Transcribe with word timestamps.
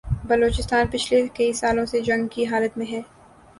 بلوچستان 0.27 0.85
پچھلے 0.91 1.21
کئی 1.35 1.51
سالوں 1.53 1.85
سے 1.85 1.99
جنگ 2.01 2.27
کی 2.27 2.45
حالت 2.45 2.77
میں 2.77 2.85
ہے 2.91 3.01